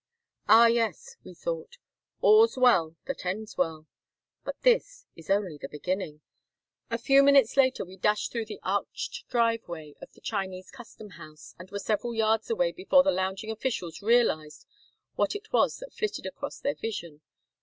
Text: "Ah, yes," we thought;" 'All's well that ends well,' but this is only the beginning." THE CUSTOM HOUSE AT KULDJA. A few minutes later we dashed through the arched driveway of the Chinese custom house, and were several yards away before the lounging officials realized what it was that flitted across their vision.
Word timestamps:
"Ah, 0.49 0.65
yes," 0.65 1.15
we 1.23 1.35
thought;" 1.35 1.77
'All's 2.23 2.57
well 2.57 2.95
that 3.05 3.23
ends 3.23 3.55
well,' 3.55 3.85
but 4.43 4.59
this 4.63 5.05
is 5.15 5.29
only 5.29 5.59
the 5.61 5.69
beginning." 5.69 6.21
THE 6.89 6.95
CUSTOM 6.95 6.95
HOUSE 6.95 6.95
AT 6.95 6.95
KULDJA. 6.95 6.95
A 6.95 7.03
few 7.05 7.23
minutes 7.23 7.57
later 7.57 7.85
we 7.85 7.97
dashed 7.97 8.31
through 8.31 8.45
the 8.47 8.59
arched 8.63 9.29
driveway 9.29 9.93
of 10.01 10.11
the 10.13 10.21
Chinese 10.21 10.71
custom 10.71 11.09
house, 11.21 11.53
and 11.59 11.69
were 11.69 11.77
several 11.77 12.15
yards 12.15 12.49
away 12.49 12.71
before 12.71 13.03
the 13.03 13.11
lounging 13.11 13.51
officials 13.51 14.01
realized 14.01 14.65
what 15.17 15.35
it 15.35 15.53
was 15.53 15.77
that 15.77 15.93
flitted 15.93 16.25
across 16.25 16.57
their 16.57 16.73
vision. 16.73 17.21